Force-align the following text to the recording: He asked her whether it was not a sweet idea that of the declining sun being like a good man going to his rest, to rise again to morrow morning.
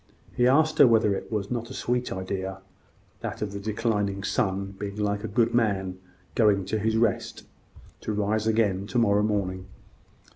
He 0.35 0.47
asked 0.47 0.79
her 0.79 0.87
whether 0.87 1.13
it 1.13 1.31
was 1.31 1.51
not 1.51 1.69
a 1.69 1.75
sweet 1.75 2.11
idea 2.11 2.61
that 3.19 3.43
of 3.43 3.51
the 3.51 3.59
declining 3.59 4.23
sun 4.23 4.71
being 4.79 4.95
like 4.95 5.23
a 5.23 5.27
good 5.27 5.53
man 5.53 5.99
going 6.33 6.65
to 6.65 6.79
his 6.79 6.97
rest, 6.97 7.43
to 7.99 8.11
rise 8.11 8.47
again 8.47 8.87
to 8.87 8.97
morrow 8.97 9.21
morning. 9.21 9.67